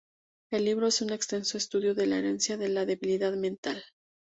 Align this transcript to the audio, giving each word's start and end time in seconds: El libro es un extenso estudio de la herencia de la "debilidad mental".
El 0.49 0.65
libro 0.65 0.87
es 0.87 1.03
un 1.03 1.11
extenso 1.11 1.59
estudio 1.59 1.93
de 1.93 2.07
la 2.07 2.17
herencia 2.17 2.57
de 2.57 2.69
la 2.69 2.87
"debilidad 2.87 3.33
mental". 3.33 3.83